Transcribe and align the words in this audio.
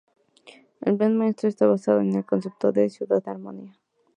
El 0.83 0.97
Plan 0.97 1.15
Maestro 1.15 1.47
está 1.47 1.67
basado 1.67 1.99
en 1.99 2.11
el 2.15 2.25
concepto 2.25 2.71
de 2.71 2.89
"Ciudad 2.89 3.21
de 3.23 3.29
Armonía". 3.29 3.77